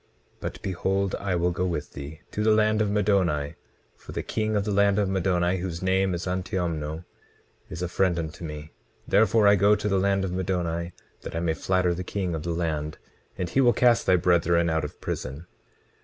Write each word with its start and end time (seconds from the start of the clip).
But 0.39 0.59
behold, 0.63 1.13
I 1.19 1.35
will 1.35 1.51
go 1.51 1.63
with 1.63 1.93
thee 1.93 2.21
to 2.31 2.41
the 2.43 2.49
land 2.49 2.81
of 2.81 2.89
Middoni; 2.89 3.53
for 3.95 4.13
the 4.13 4.23
king 4.23 4.55
of 4.55 4.63
the 4.65 4.71
land 4.71 4.97
of 4.97 5.07
Middoni, 5.07 5.59
whose 5.59 5.83
name 5.83 6.15
is 6.15 6.25
Antiomno, 6.25 7.05
is 7.69 7.83
a 7.83 7.87
friend 7.87 8.17
unto 8.17 8.43
me; 8.43 8.71
therefore 9.07 9.47
I 9.47 9.55
go 9.55 9.75
to 9.75 9.87
the 9.87 9.99
land 9.99 10.25
of 10.25 10.31
Middoni, 10.31 10.93
that 11.21 11.35
I 11.35 11.39
may 11.39 11.53
flatter 11.53 11.93
the 11.93 12.03
king 12.03 12.33
of 12.33 12.41
the 12.41 12.49
land, 12.49 12.97
and 13.37 13.47
he 13.51 13.61
will 13.61 13.73
cast 13.73 14.07
thy 14.07 14.15
brethren 14.15 14.71
out 14.71 14.83
of 14.83 14.99
prison. 15.01 15.45